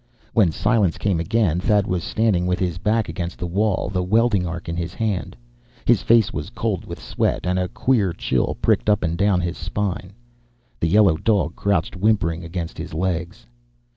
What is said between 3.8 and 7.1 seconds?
the welding arc in his hand. His face was cold with